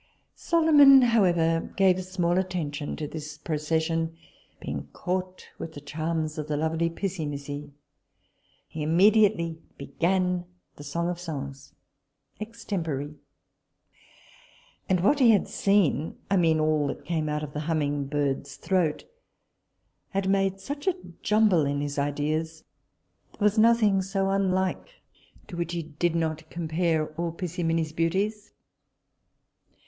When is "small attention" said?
2.03-2.95